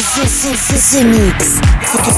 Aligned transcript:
The, 0.00 0.06
the, 0.06 0.56
the, 0.56 0.78
the 0.96 1.04
Mix. 1.04 1.60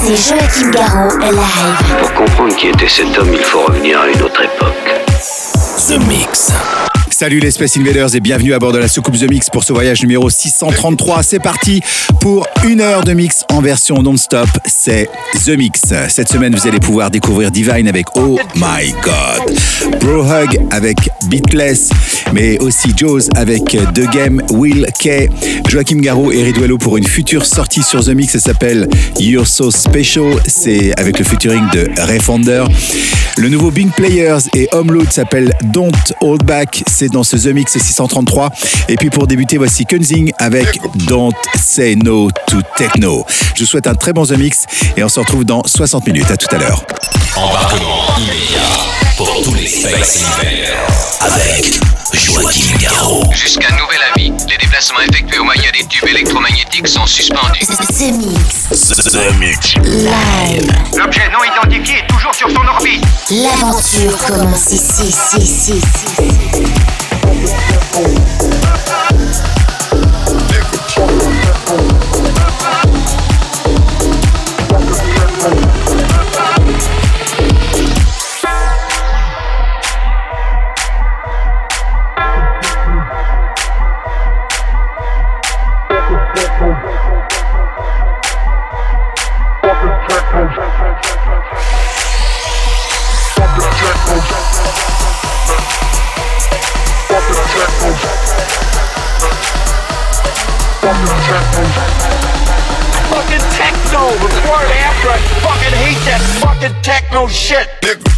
C'est 0.05 0.15
Joachim 0.15 0.71
Garraud 0.71 1.19
live. 1.19 1.97
Pour 1.99 2.13
comprendre 2.13 2.55
qui 2.55 2.69
était 2.69 2.87
cet 2.87 3.17
homme, 3.17 3.33
il 3.33 3.43
faut 3.43 3.59
revenir 3.63 3.99
à 3.99 4.07
une 4.07 4.21
autre 4.21 4.41
époque. 4.41 5.01
The 5.89 5.99
Mix. 6.07 6.53
Salut 7.13 7.39
les 7.39 7.51
Space 7.51 7.77
Invaders 7.77 8.15
et 8.15 8.19
bienvenue 8.19 8.55
à 8.55 8.59
bord 8.59 8.71
de 8.71 8.79
la 8.79 8.87
soucoupe 8.87 9.15
The 9.19 9.29
Mix 9.29 9.47
pour 9.51 9.63
ce 9.63 9.71
voyage 9.71 10.01
numéro 10.01 10.31
633. 10.31 11.21
C'est 11.21 11.37
parti 11.39 11.79
pour 12.19 12.47
une 12.67 12.81
heure 12.81 13.03
de 13.03 13.13
mix 13.13 13.43
en 13.51 13.61
version 13.61 14.01
non-stop. 14.01 14.49
C'est 14.65 15.07
The 15.45 15.49
Mix. 15.49 15.81
Cette 16.09 16.27
semaine, 16.27 16.55
vous 16.55 16.67
allez 16.67 16.79
pouvoir 16.79 17.11
découvrir 17.11 17.51
Divine 17.51 17.87
avec 17.87 18.07
Oh 18.15 18.39
My 18.55 18.95
God, 19.03 19.99
Bro 19.99 20.23
Hug 20.23 20.59
avec 20.71 20.97
Beatless, 21.27 21.91
mais 22.33 22.57
aussi 22.57 22.91
Joe's 22.97 23.29
avec 23.35 23.63
The 23.65 24.11
Game, 24.11 24.41
Will 24.49 24.87
K, 24.99 25.29
Joachim 25.69 25.97
Garraud 25.97 26.31
et 26.31 26.41
Riduello 26.41 26.79
pour 26.79 26.97
une 26.97 27.05
future 27.05 27.45
sortie 27.45 27.83
sur 27.83 28.03
The 28.03 28.09
Mix. 28.09 28.33
Ça 28.33 28.39
s'appelle 28.39 28.89
You're 29.19 29.45
So 29.45 29.69
Special. 29.69 30.37
C'est 30.47 30.99
avec 30.99 31.19
le 31.19 31.25
featuring 31.25 31.69
de 31.73 31.87
Ray. 32.01 32.19
Le 33.37 33.49
nouveau 33.49 33.71
Bing 33.71 33.89
Players 33.89 34.47
et 34.53 34.67
Homeload 34.73 35.11
s'appelle 35.11 35.53
Don't 35.63 35.91
Hold 36.21 36.43
Back. 36.43 36.83
Dans 37.09 37.23
ce 37.23 37.37
The 37.37 37.53
Mix 37.53 37.77
633. 37.77 38.49
Et 38.89 38.95
puis 38.95 39.09
pour 39.09 39.27
débuter, 39.27 39.57
voici 39.57 39.85
Kunzing 39.85 40.31
avec 40.37 40.79
Don't 41.07 41.33
Say 41.55 41.95
No 41.95 42.29
to 42.47 42.57
Techno. 42.77 43.25
Je 43.55 43.63
vous 43.63 43.69
souhaite 43.69 43.87
un 43.87 43.95
très 43.95 44.13
bon 44.13 44.25
The 44.25 44.37
Mix 44.37 44.65
et 44.97 45.03
on 45.03 45.09
se 45.09 45.19
retrouve 45.19 45.45
dans 45.45 45.63
60 45.65 46.07
minutes. 46.07 46.31
À 46.31 46.37
tout 46.37 46.53
à 46.55 46.57
l'heure. 46.57 46.83
Embarquement 47.35 48.05
immédiat 48.17 48.61
pour 49.17 49.41
tous 49.43 49.53
les 49.53 49.67
Space 49.67 50.23
Invaders 50.33 51.19
avec 51.21 51.79
Joachim 52.13 52.77
Garraud. 52.79 53.23
Jusqu'à 53.33 53.69
nouvel 53.71 53.99
avis, 54.15 54.31
les 54.49 54.57
déplacements 54.57 54.99
effectués 55.01 55.39
au 55.39 55.43
moyen 55.43 55.69
des 55.77 55.85
tubes 55.87 56.07
électromagnétiques 56.07 56.87
sont 56.87 57.05
suspendus. 57.05 57.59
The 57.61 58.11
Mix. 58.13 58.71
The 59.11 59.39
Mix. 59.39 59.73
Live. 59.83 60.71
L'objet 60.97 61.29
non 61.31 61.43
identifié 61.43 61.99
est 61.99 62.07
toujours 62.07 62.33
sur 62.35 62.49
son 62.49 62.65
orbite. 62.67 63.03
L'aventure 63.31 64.17
commence 64.27 64.71
ici, 64.71 65.07
ici, 65.07 65.39
ici, 65.39 65.81
ici. 67.31 68.92
Before 104.11 104.59
and 104.59 104.73
after. 104.83 105.09
I 105.09 105.19
fucking 105.45 105.75
hate 105.79 106.01
that 106.07 106.21
fucking 106.43 106.75
techno 106.81 107.27
shit. 107.27 107.67
Fucking 107.81 108.12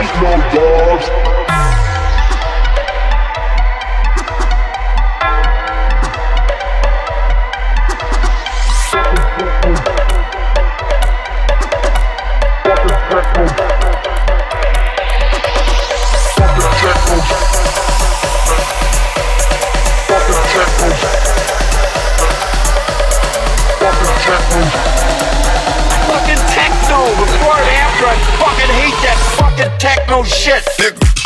nul 0.00 0.08
cette 0.08 0.20
musique. 0.20 0.20
no 0.22 0.36
dogs. 0.54 1.10
Fucking 26.06 26.42
techno 26.48 27.04
before 27.16 27.56
and 27.56 27.70
after. 27.76 28.06
I 28.06 28.16
fucking 28.38 28.70
hate 28.74 29.02
that 29.02 29.39
techno 29.80 30.22
shit. 30.24 30.62
Fucking 30.76 31.19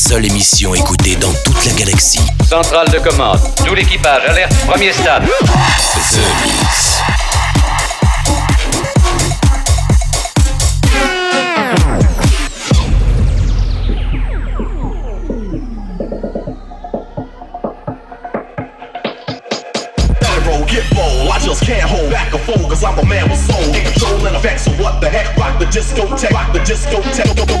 seule 0.00 0.24
émission 0.24 0.74
écoutée 0.74 1.14
dans 1.16 1.32
toute 1.44 1.62
la 1.66 1.72
galaxie. 1.72 2.22
Centrale 2.48 2.88
de 2.88 2.98
commande. 3.00 3.38
Tout 3.66 3.74
l'équipage, 3.74 4.22
alerte, 4.26 4.54
premier 4.66 4.92
stade. 4.92 5.24
The 5.24 6.18
Mix. 6.46 7.00
just 21.42 21.64
can't 21.64 21.88
hold 21.88 22.10
back 22.10 22.32
or 22.34 22.38
fold, 22.38 22.68
cause 22.68 22.84
I'm 22.84 22.98
a 22.98 23.04
man 23.06 23.28
with 23.28 23.38
soul. 23.38 23.74
In 23.74 23.82
control 23.82 24.26
and 24.26 24.36
effects, 24.36 24.64
so 24.64 24.70
what 24.72 25.00
the 25.00 25.08
heck? 25.08 25.36
Rock 25.36 25.58
the 25.58 25.64
discotheque, 25.64 26.30
rock 26.30 26.52
the 26.52 26.60
discotheque. 26.60 27.59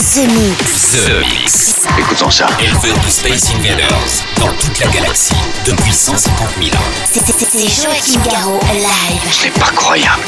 The 0.00 0.26
Mix. 0.32 0.92
The 1.04 1.20
Mix. 1.20 1.74
Écoutons 1.98 2.30
ça. 2.30 2.46
Éleveur 2.58 2.98
de 3.04 3.10
Space 3.10 3.52
Invaders 3.54 4.24
dans 4.38 4.50
toute 4.54 4.80
la 4.80 4.86
galaxie 4.86 5.34
depuis 5.66 5.92
150 5.92 6.48
000 6.58 6.70
ans. 6.74 6.86
C'est 7.04 7.68
Joachim 7.68 8.22
Garraud 8.24 8.60
live. 8.72 9.30
C'est 9.30 9.52
pas 9.52 9.70
croyable. 9.72 10.22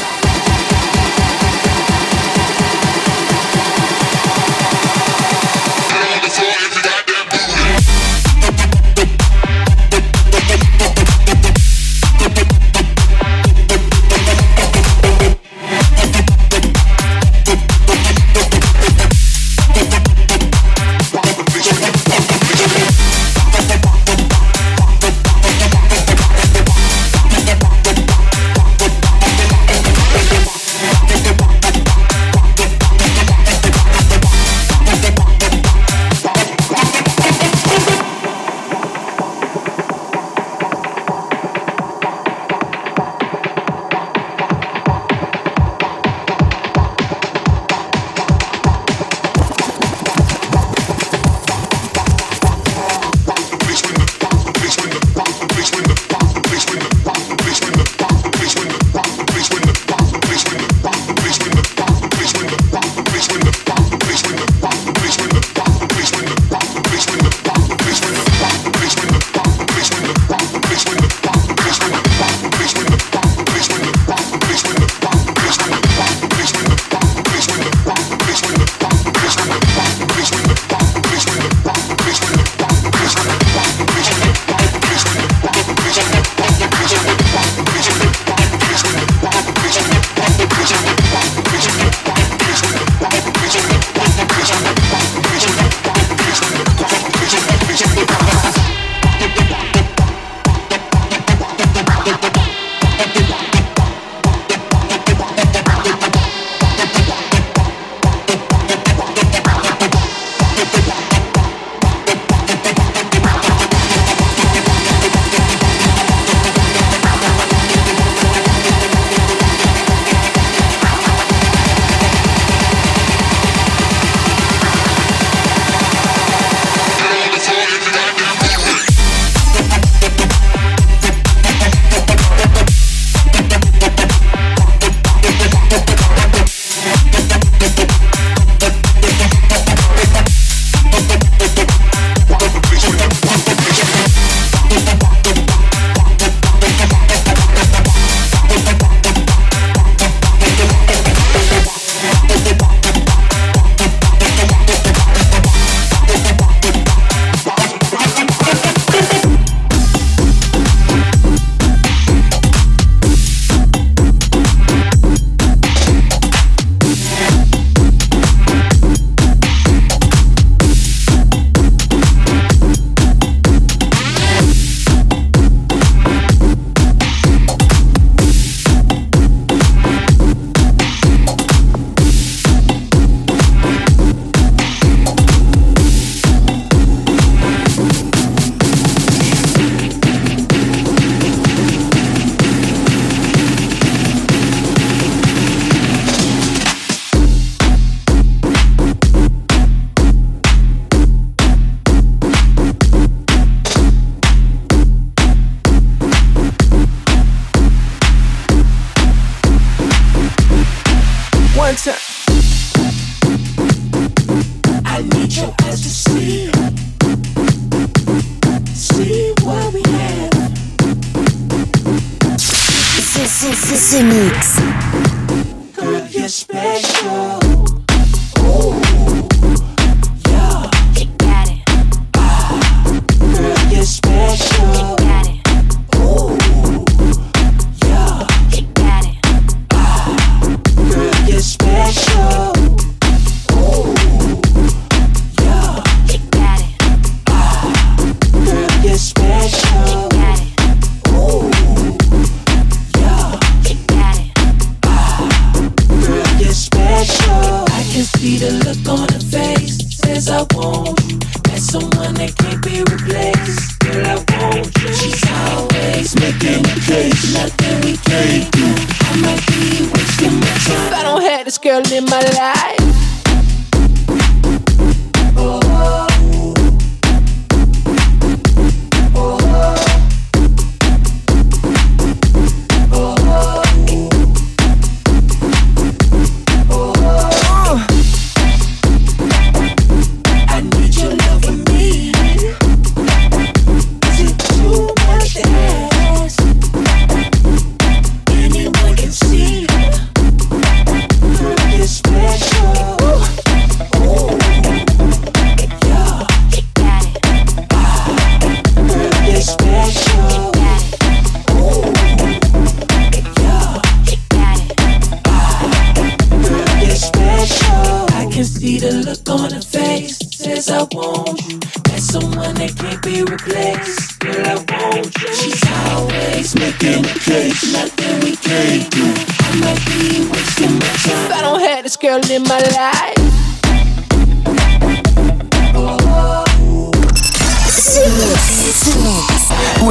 My 272.13 272.19
life. 272.37 272.82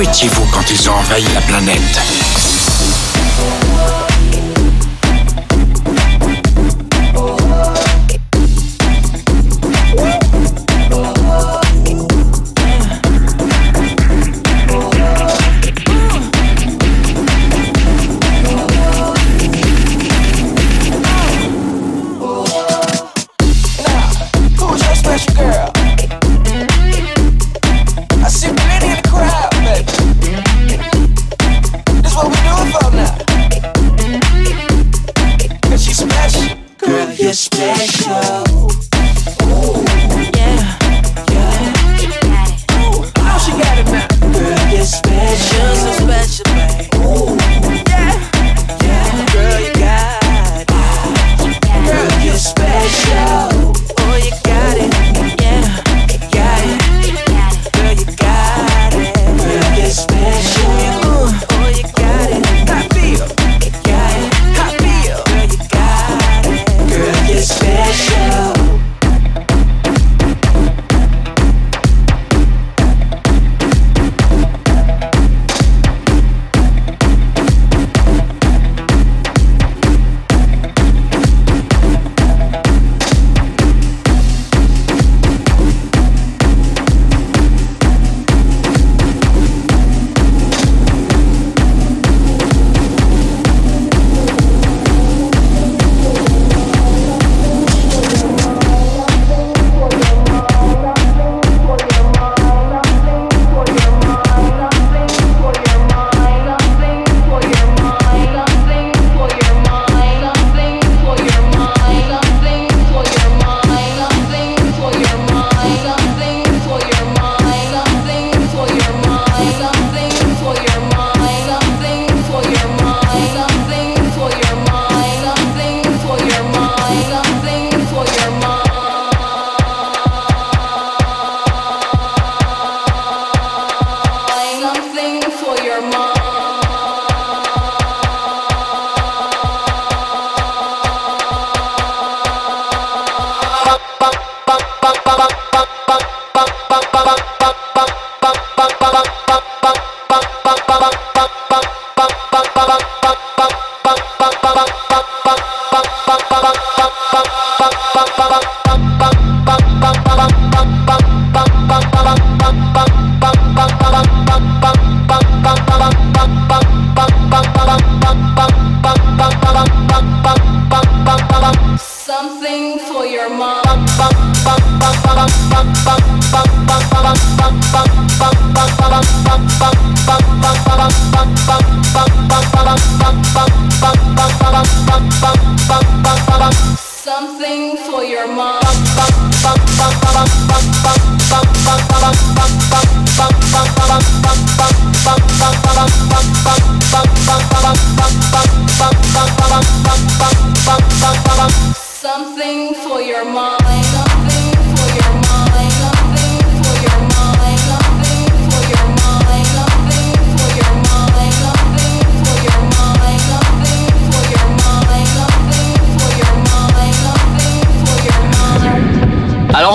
Étiez-vous 0.02 0.46
quand 0.46 0.68
ils 0.68 0.90
ont 0.90 0.94
envahi 0.94 1.24
la 1.32 1.40
planète 1.42 2.41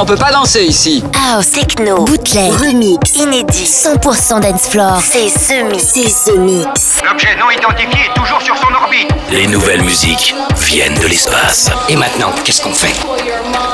peut 0.07 0.15
pas 0.15 0.31
danser 0.31 0.63
ici. 0.63 1.03
House, 1.33 1.51
techno, 1.51 2.05
bootleg, 2.05 2.53
remix, 2.53 3.13
inédit, 3.15 3.65
100% 3.65 4.39
dance 4.39 4.67
floor. 4.69 5.01
C'est 5.03 5.27
ce 5.27 5.63
mix. 5.63 5.83
C'est 5.93 6.09
ce 6.09 6.31
mix. 6.31 7.01
L'objet 7.03 7.35
non 7.37 7.51
identifié 7.51 8.05
est 8.05 8.13
toujours 8.17 8.41
sur 8.41 8.55
son 8.55 8.73
orbite. 8.73 9.09
Les 9.31 9.47
nouvelles 9.47 9.81
musiques 9.81 10.33
viennent 10.59 10.97
de 10.99 11.07
l'espace. 11.07 11.69
Et 11.89 11.97
maintenant, 11.97 12.31
qu'est-ce 12.45 12.61
qu'on 12.61 12.73
fait? 12.73 12.95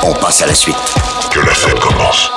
On 0.02 0.14
passe 0.16 0.42
à 0.42 0.48
la 0.48 0.56
suite. 0.56 0.76
Que 1.30 1.40
la 1.40 1.54
fête 1.54 1.80
commence. 1.80 2.32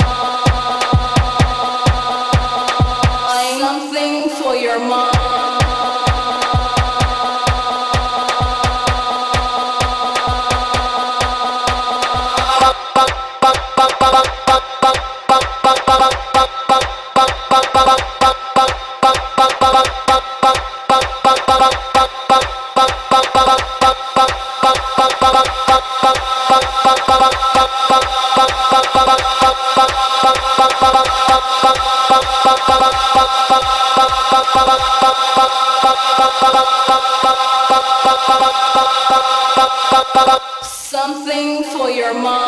Something 40.63 41.65
for 41.65 41.91
your 41.91 42.15
mom. 42.15 42.47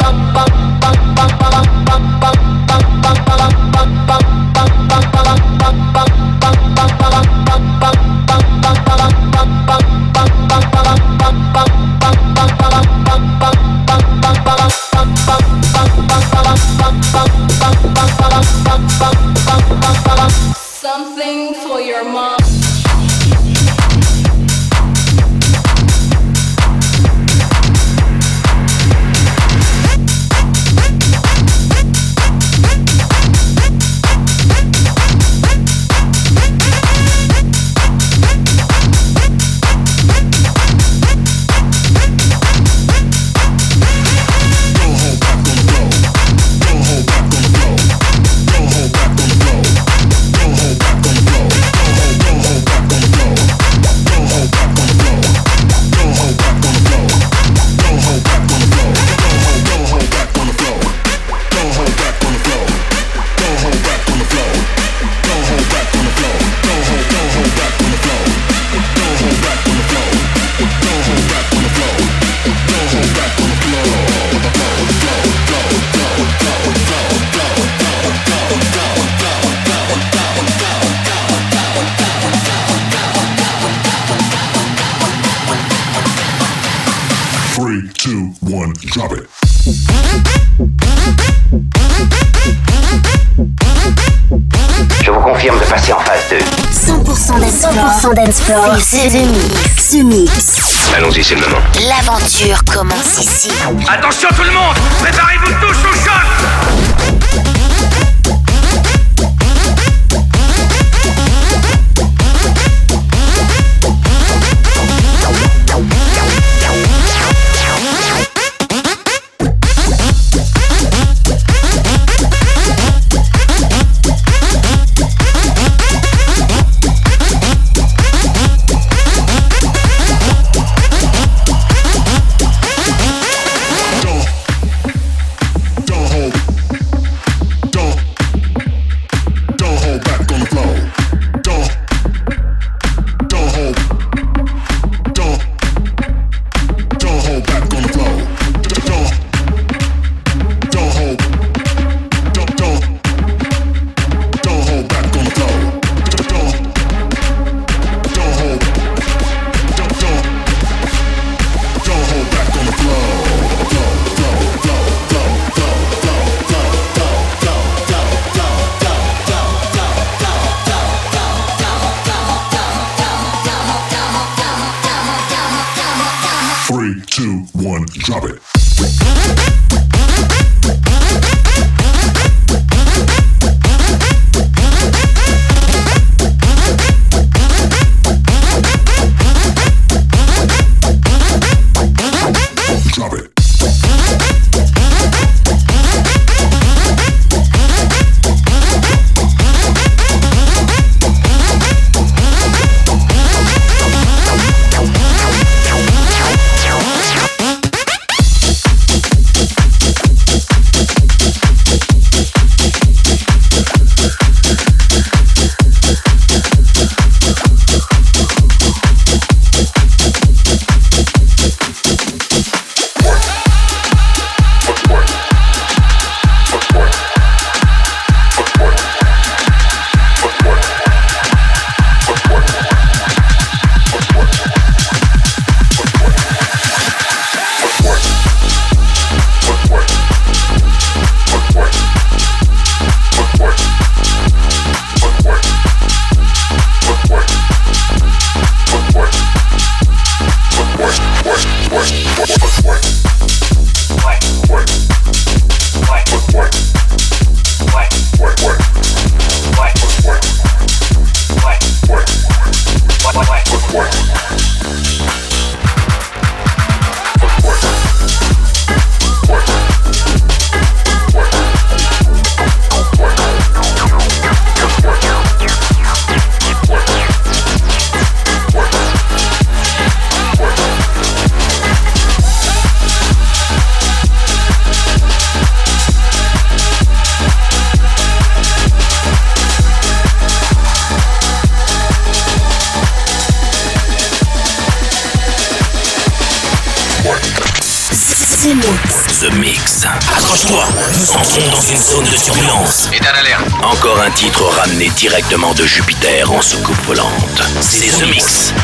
Ce 98.88 99.18
mix. 99.18 99.90
Ce 99.90 100.02
mix. 100.02 100.94
Allons-y, 100.96 101.22
c'est 101.22 101.34
le 101.34 101.42
moment. 101.42 101.60
L'aventure 101.86 102.64
commence 102.72 103.18
ici. 103.18 103.52
Attention 103.86 104.30
tout 104.34 104.44
le 104.44 104.50
monde 104.50 104.74
Préparez-vous 105.00 105.52
tous 105.60 105.76
au 105.76 105.97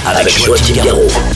Mix 0.04 0.20
avec 0.20 0.44
Joachim 0.44 0.74
Garraud. 0.74 1.33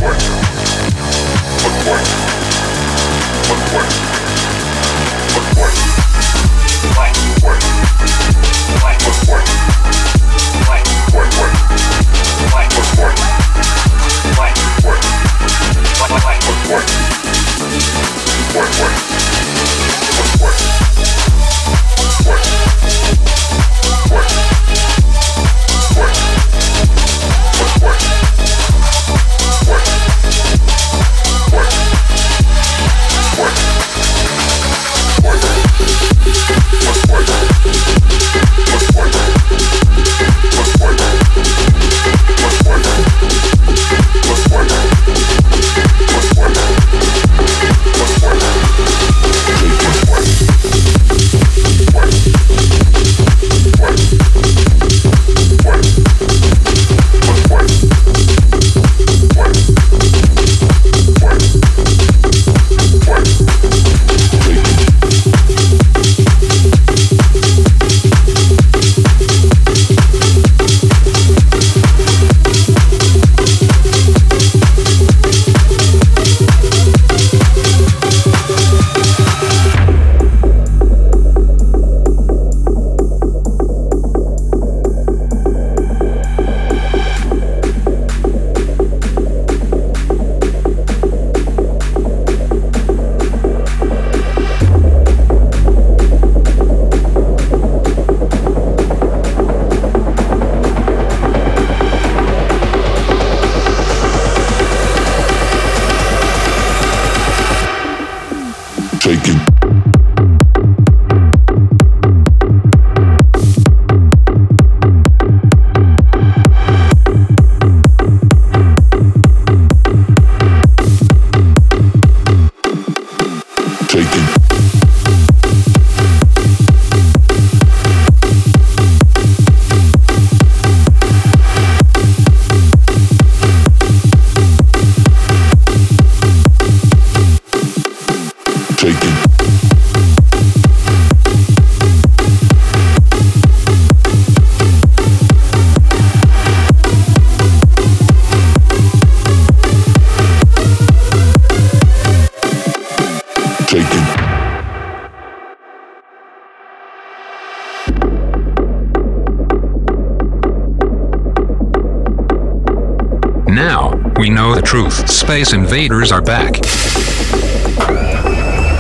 Truth. 164.69 165.09
Space 165.09 165.55
invaders 165.55 166.13
are 166.13 166.21
back. 166.21 166.61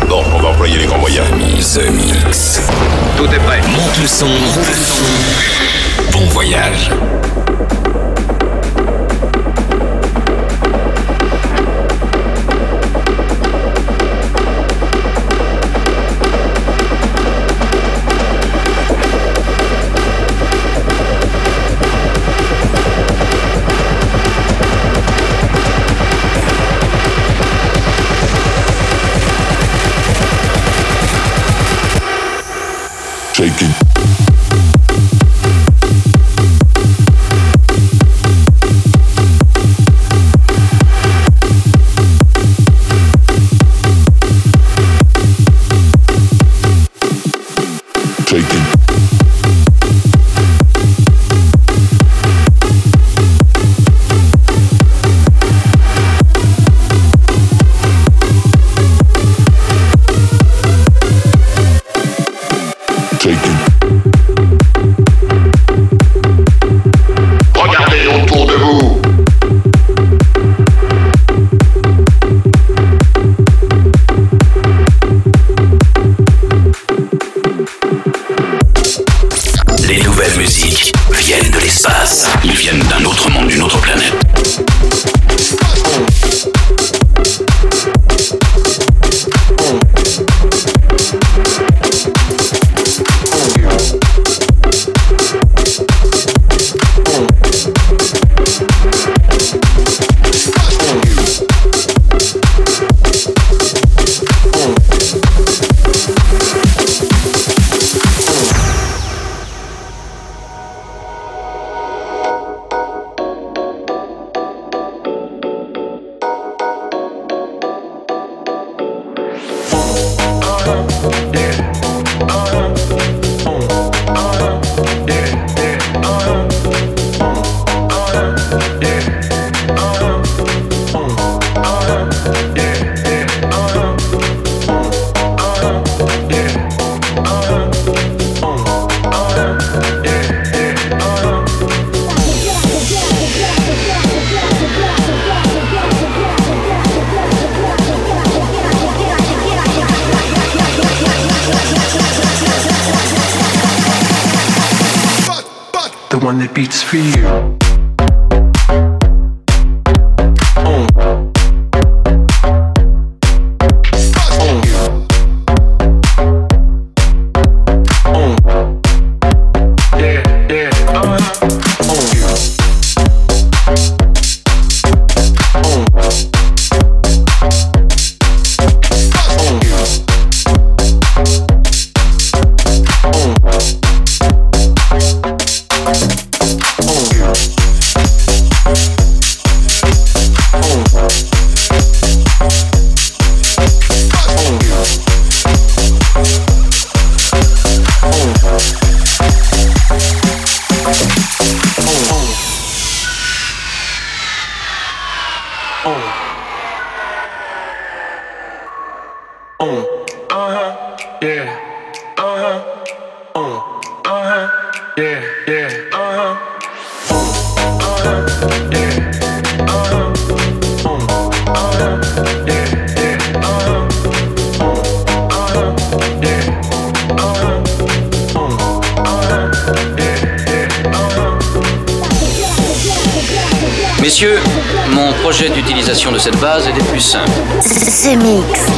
Bon, 0.07 0.23
on 0.35 0.43
va 0.43 0.49
employer 0.51 0.77
les 0.77 0.85
grands 0.85 0.99
moyens. 0.99 1.27
The 1.73 1.91
Mix. 1.91 2.61
Tout 3.17 3.25
est 3.25 3.39
prêt. 3.39 3.63
Monte 3.63 3.99
le 3.99 4.07
son. 4.07 4.27
Monte 4.27 4.69
le 4.69 4.75
son. 4.85 6.13
Bon 6.13 6.27
voyage. 6.27 6.91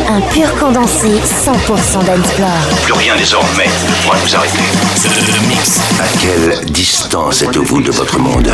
Un 0.09 0.20
pur 0.33 0.49
condensé 0.59 1.09
100% 1.09 2.05
d'Ensplore. 2.07 2.49
Plus 2.83 2.94
rien 2.94 3.14
désormais 3.16 3.66
ne 3.66 4.03
pourra 4.03 4.16
nous 4.25 4.35
arrêter. 4.35 4.59
Le 5.05 5.49
Mix. 5.49 5.81
À 6.01 6.07
quelle 6.18 6.64
distance 6.70 7.42
êtes-vous 7.42 7.83
de 7.83 7.90
votre 7.90 8.18
monde? 8.18 8.51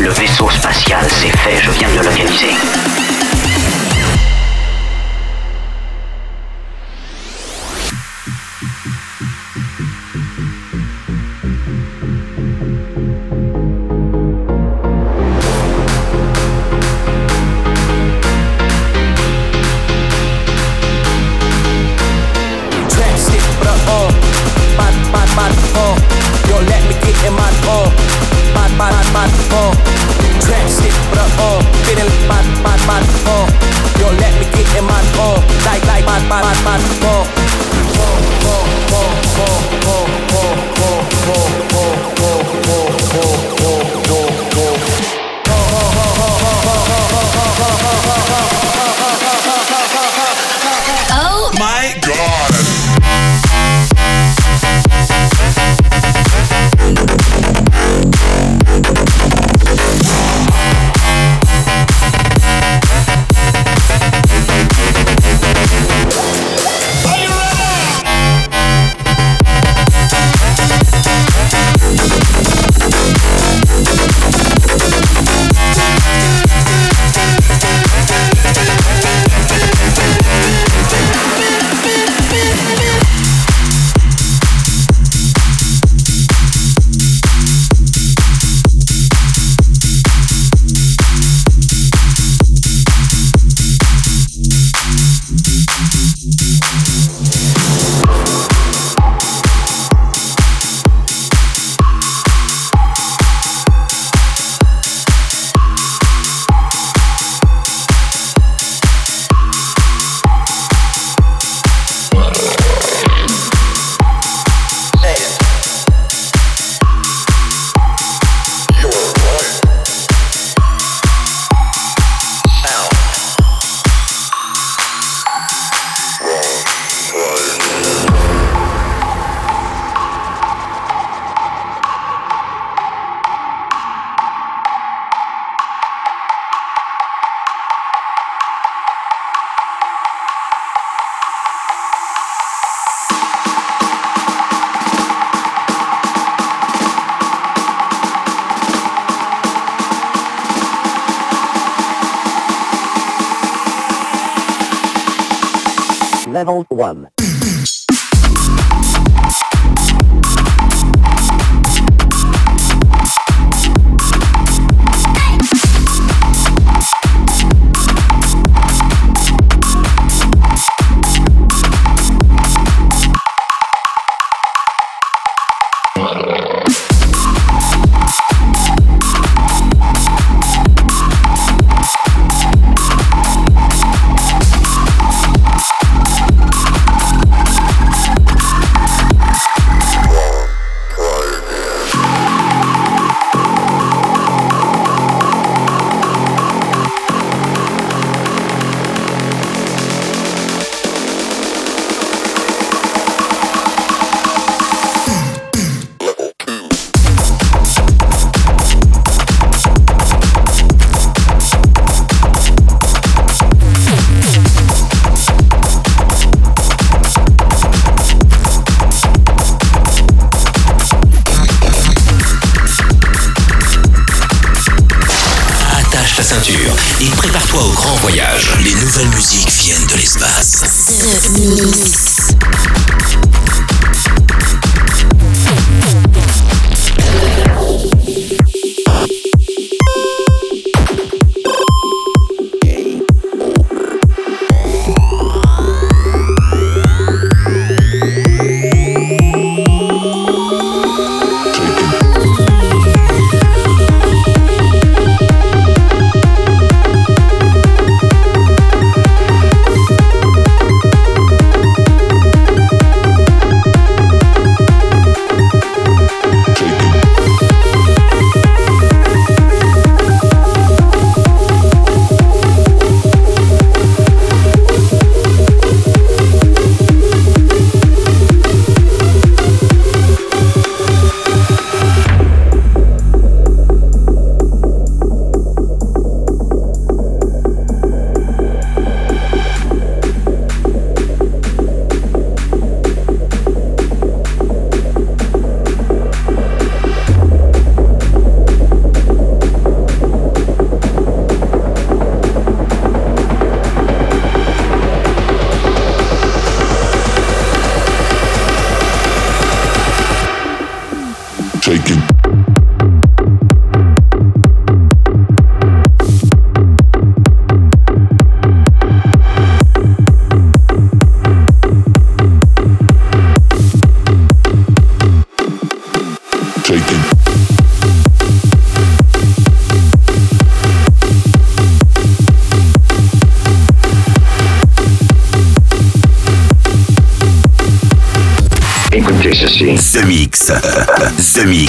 Le 0.00 0.08
vaisseau 0.08 0.50
spatial 0.50 1.08
s'est 1.08 1.28
fait 1.28 1.63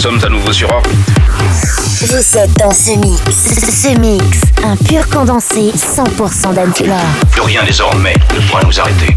Sommes 0.00 0.20
à 0.24 0.30
nouveau 0.30 0.50
sur 0.50 0.70
orbite. 0.70 0.96
Vous 2.06 2.38
êtes 2.38 2.54
dans 2.54 2.70
ce 2.70 2.92
mix. 2.92 3.20
Ce 3.28 3.98
mix, 3.98 4.38
un 4.64 4.74
pur 4.74 5.06
condensé 5.10 5.72
100% 5.76 6.54
d'Anflore. 6.54 6.96
Plus 7.30 7.42
rien 7.42 7.62
désormais 7.64 8.14
ne 8.34 8.40
pourra 8.48 8.62
nous 8.62 8.80
arrêter. 8.80 9.14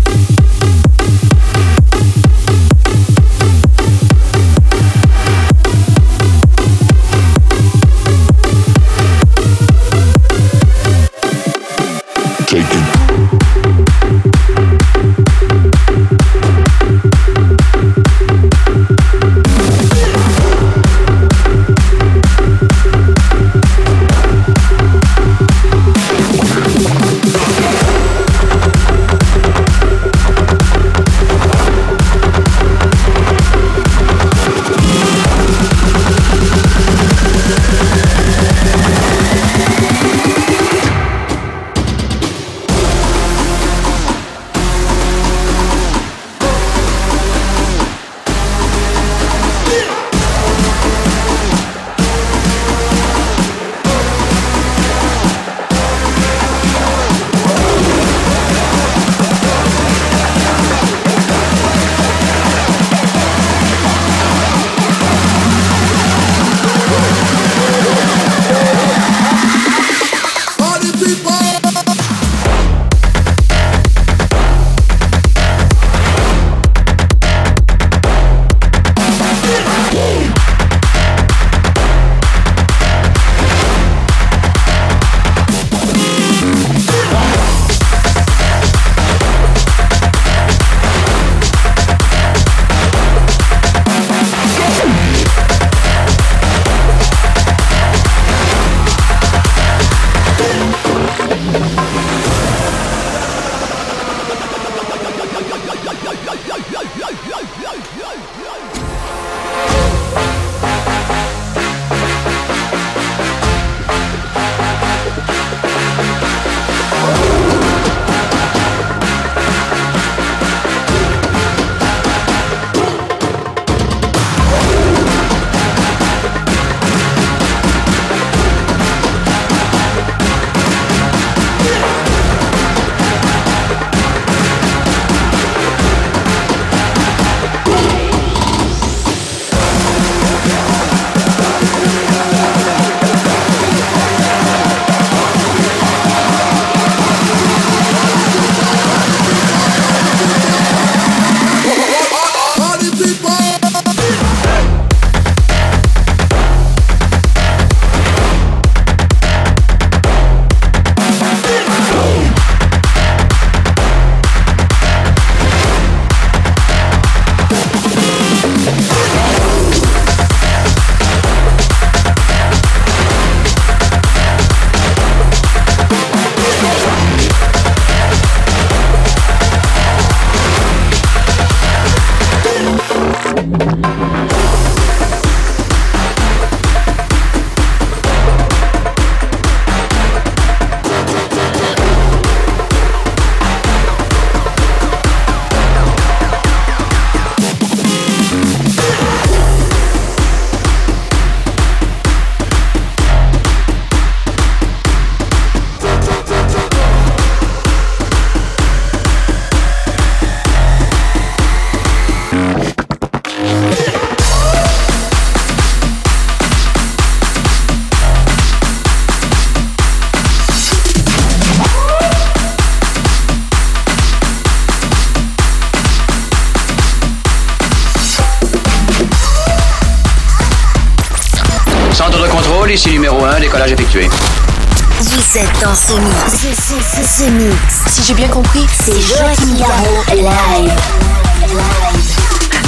Vous 235.34 235.40
êtes 235.40 235.62
dans 235.64 235.74
ce 235.74 235.94
mix. 235.94 236.32
Ce, 236.32 236.54
ce, 236.54 237.02
ce, 237.02 237.24
ce 237.24 237.30
mix. 237.32 237.56
Si 237.88 238.04
j'ai 238.04 238.14
bien 238.14 238.28
compris, 238.28 238.68
C'est 238.84 239.02
Joachim 239.02 239.58
Garraud 239.58 240.04
live. 240.14 240.72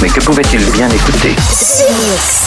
Mais 0.02 0.08
que 0.08 0.18
pouvait-il 0.24 0.68
bien 0.72 0.88
écouter? 0.90 1.36
Ce 1.48 1.84
mix. 1.84 2.46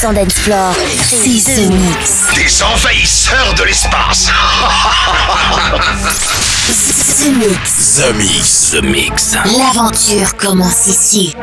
100% 0.00 0.14
dance 0.14 0.32
floor. 0.32 0.74
C'est 0.96 1.18
The 1.18 1.70
Mix. 1.70 2.34
Des 2.34 2.62
envahisseurs 2.62 3.52
de 3.58 3.64
l'espace. 3.64 4.30
The 7.18 7.28
Mix. 7.36 8.00
The 8.00 8.14
Mix. 8.14 8.70
The 8.70 8.82
Mix. 8.82 9.36
L'aventure 9.58 10.36
commence 10.38 10.86
ici. 10.86 11.36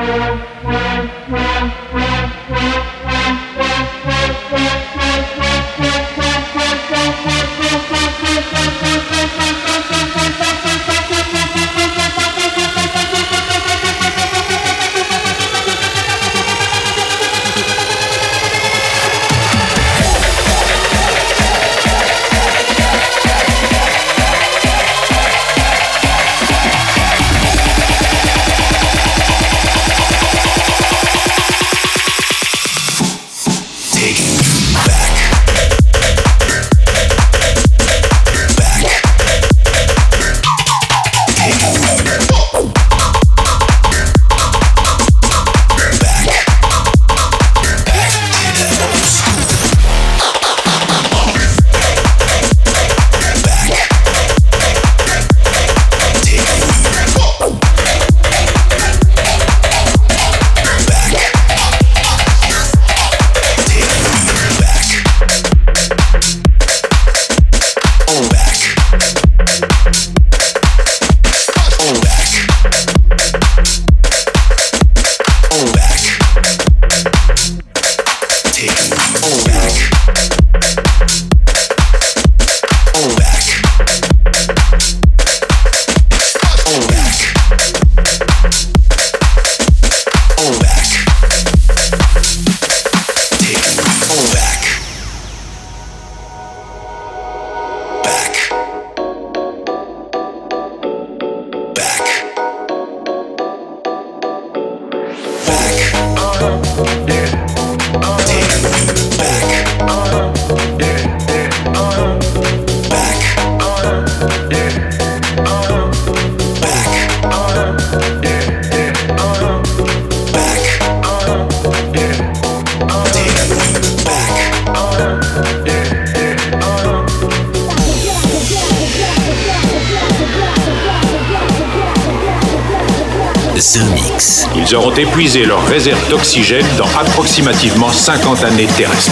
Ils 134.55 134.76
auront 134.76 134.95
épuisé 134.95 135.43
leurs 135.45 135.65
réserves 135.68 136.09
d'oxygène 136.09 136.65
dans 136.78 136.88
approximativement 136.97 137.91
50 137.91 138.45
années 138.45 138.68
terrestres. 138.78 139.11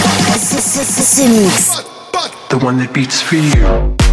The 2.48 2.62
one 2.62 2.78
that 2.78 2.92
beats 2.94 3.20
for 3.20 3.36
you. 3.36 4.05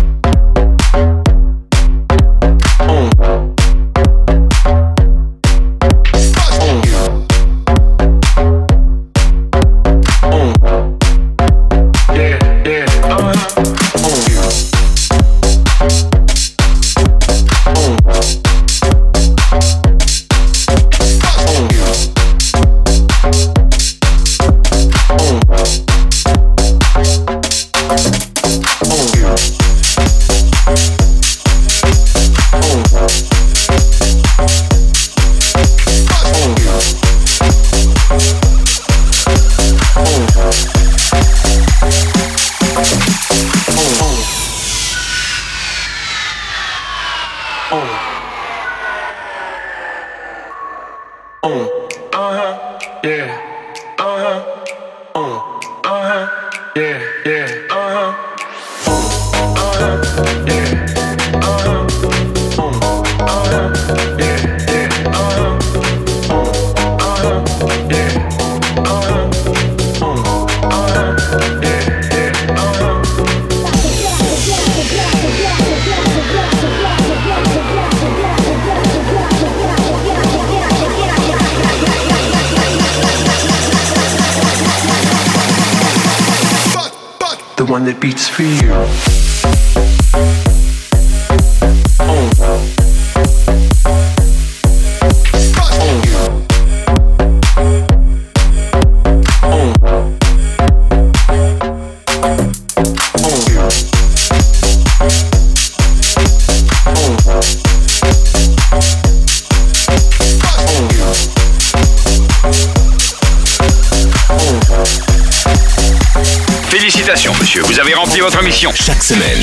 Chaque 118.56 119.04
semaine, 119.04 119.42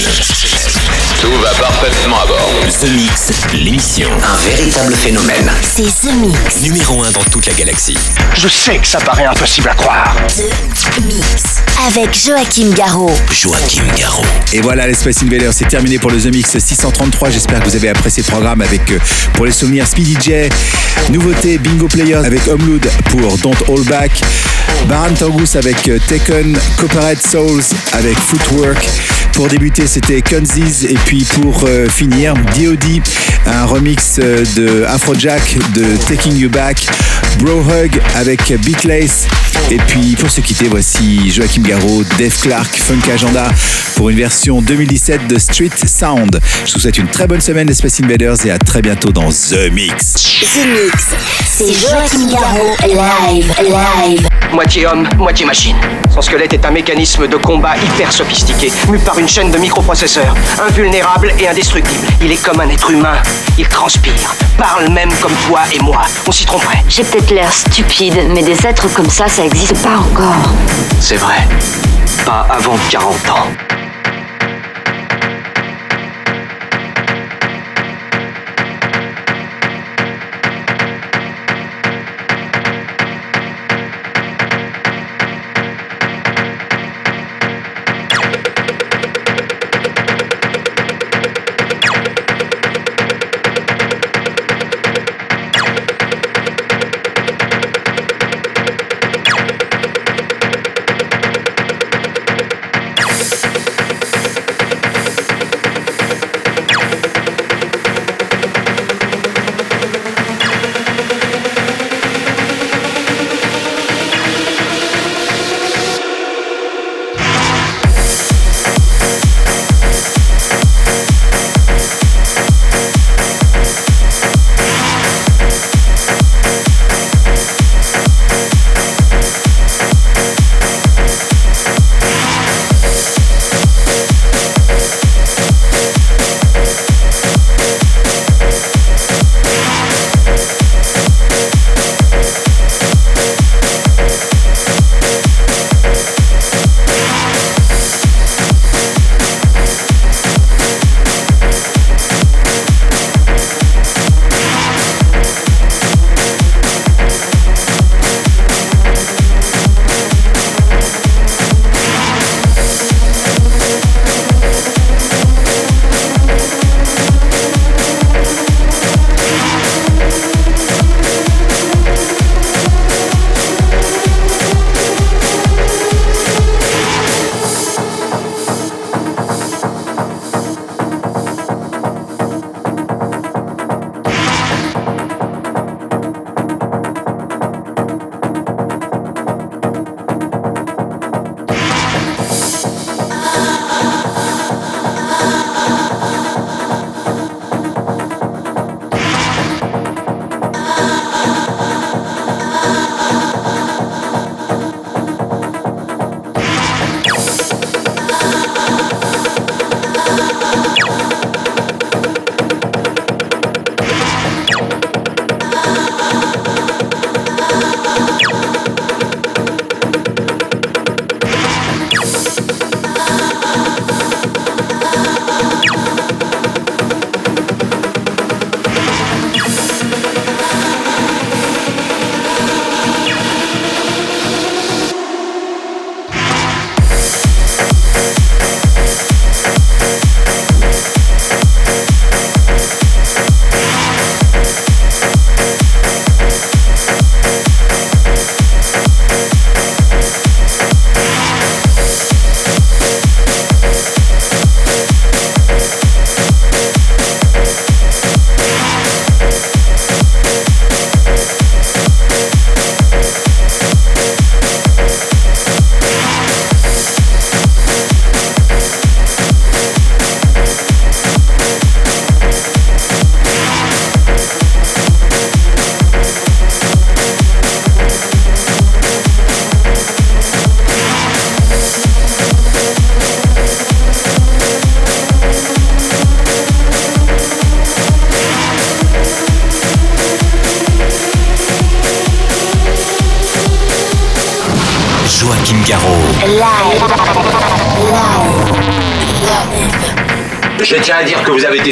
Tout 1.20 1.32
va 1.42 1.50
parfaitement 1.50 2.16
à. 2.20 2.29
The 2.80 2.88
Mix, 2.92 3.30
l'émission. 3.52 4.08
Un 4.10 4.36
véritable 4.48 4.94
phénomène. 4.94 5.50
C'est 5.60 5.82
The 5.82 6.14
Mix. 6.14 6.62
Numéro 6.62 7.04
1 7.04 7.10
dans 7.10 7.22
toute 7.24 7.44
la 7.44 7.52
galaxie. 7.52 7.98
Je 8.32 8.48
sais 8.48 8.78
que 8.78 8.86
ça 8.86 8.98
paraît 9.00 9.26
impossible 9.26 9.68
à 9.68 9.74
croire. 9.74 10.16
The 10.28 11.04
Mix. 11.04 11.60
Avec 11.86 12.14
Joachim 12.18 12.70
Garraud. 12.74 13.12
Joachim 13.30 13.82
Garraud. 13.98 14.24
Et 14.54 14.62
voilà, 14.62 14.86
l'Espace 14.86 15.22
Invader, 15.22 15.50
c'est 15.52 15.68
terminé 15.68 15.98
pour 15.98 16.10
le 16.10 16.18
The 16.18 16.34
Mix 16.34 16.56
633. 16.58 17.28
J'espère 17.28 17.60
que 17.60 17.68
vous 17.68 17.76
avez 17.76 17.90
apprécié 17.90 18.22
le 18.26 18.30
programme 18.30 18.62
avec, 18.62 18.90
euh, 18.92 18.98
pour 19.34 19.44
les 19.44 19.52
souvenirs, 19.52 19.86
Speedy 19.86 20.16
J. 20.18 20.32
Nouveauté, 21.10 21.58
Bingo 21.58 21.86
Players 21.86 22.24
avec 22.24 22.48
Homeload 22.48 22.88
pour 23.10 23.36
Don't 23.38 23.56
Hold 23.68 23.88
Back. 23.88 24.12
Baran 24.88 25.12
Tangus 25.18 25.54
avec 25.56 25.86
euh, 25.88 25.98
Taken. 26.08 26.58
Copperhead 26.78 27.18
Souls 27.20 27.62
avec 27.92 28.18
Footwork. 28.18 28.88
Pour 29.32 29.48
débuter, 29.48 29.86
c'était 29.86 30.20
Kunziz. 30.22 30.84
Et 30.84 30.98
puis 31.06 31.24
pour 31.24 31.64
euh, 31.66 31.88
finir, 31.88 32.34
D.O.D. 32.56 33.02
Un 33.46 33.64
remix 33.64 34.18
euh, 34.18 34.44
de 34.56 34.84
Afrojack 34.84 35.58
de 35.74 35.96
Taking 36.08 36.36
You 36.36 36.50
Back. 36.50 36.86
Bro 37.38 37.60
Hug 37.60 38.00
avec 38.16 38.52
Beatlace. 38.64 39.26
Et 39.70 39.76
puis 39.76 40.16
pour 40.18 40.30
se 40.30 40.40
quitter, 40.40 40.68
voici 40.68 41.30
Joachim 41.30 41.62
Garraud, 41.62 42.04
Dave 42.18 42.36
Clark, 42.40 42.76
Funk 42.76 43.10
Agenda 43.12 43.48
pour 43.96 44.10
une 44.10 44.16
version 44.16 44.60
2017 44.62 45.26
de 45.28 45.38
Street 45.38 45.70
Sound. 45.86 46.40
Je 46.66 46.72
vous 46.72 46.80
souhaite 46.80 46.98
une 46.98 47.08
très 47.08 47.26
bonne 47.26 47.40
semaine 47.40 47.66
d'Espace 47.66 48.00
Invaders 48.00 48.46
et 48.46 48.50
à 48.50 48.58
très 48.58 48.82
bientôt 48.82 49.12
dans 49.12 49.28
The 49.28 49.70
Mix. 49.72 50.14
The 50.14 50.66
Mix. 50.66 51.08
C'est 51.46 51.72
Joachim 51.72 52.28
Garraud. 52.30 52.76
Live. 52.86 53.54
Live. 53.60 54.28
Moitié 54.52 54.86
homme, 54.86 55.08
moitié 55.16 55.46
machine. 55.46 55.76
Son 56.12 56.22
squelette 56.22 56.52
est 56.54 56.64
un 56.64 56.70
mécanisme 56.70 57.28
de 57.28 57.36
combat 57.36 57.74
hyper 57.76 58.12
sophistiqué, 58.12 58.72
mu 58.88 58.98
par 58.98 59.18
une 59.18 59.28
chaîne 59.28 59.50
de 59.50 59.58
microprocesseurs, 59.58 60.34
invulnérable 60.66 61.32
et 61.38 61.46
indestructible. 61.46 62.06
Il 62.22 62.32
est 62.32 62.42
comme 62.42 62.60
un 62.60 62.68
être 62.68 62.90
humain. 62.90 63.16
Il 63.58 63.68
transpire, 63.68 64.34
parle 64.60 64.90
même 64.90 65.10
comme 65.22 65.32
toi 65.46 65.60
et 65.72 65.78
moi. 65.78 66.02
On 66.26 66.30
s'y 66.30 66.44
tromperait. 66.44 66.84
J'ai 66.86 67.02
peut-être 67.02 67.30
l'air 67.30 67.50
stupide, 67.50 68.26
mais 68.28 68.42
des 68.42 68.66
êtres 68.66 68.92
comme 68.92 69.08
ça, 69.08 69.26
ça 69.26 69.42
existe 69.42 69.82
pas 69.82 69.96
encore. 69.96 70.52
C'est 71.00 71.16
vrai. 71.16 71.48
Pas 72.26 72.46
avant 72.50 72.76
40 72.90 73.30
ans. 73.30 73.79